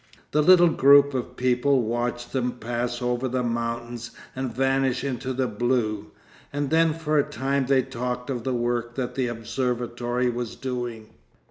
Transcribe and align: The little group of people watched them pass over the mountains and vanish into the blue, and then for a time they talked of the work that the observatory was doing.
The 0.31 0.41
little 0.41 0.69
group 0.71 1.13
of 1.13 1.35
people 1.37 1.83
watched 1.83 2.31
them 2.33 2.53
pass 2.53 3.03
over 3.03 3.27
the 3.27 3.43
mountains 3.43 4.09
and 4.35 4.51
vanish 4.51 5.03
into 5.03 5.31
the 5.31 5.45
blue, 5.45 6.09
and 6.51 6.71
then 6.71 6.95
for 6.95 7.19
a 7.19 7.23
time 7.23 7.67
they 7.67 7.83
talked 7.83 8.31
of 8.31 8.43
the 8.43 8.55
work 8.55 8.95
that 8.95 9.13
the 9.13 9.27
observatory 9.27 10.27
was 10.27 10.55
doing. 10.55 11.09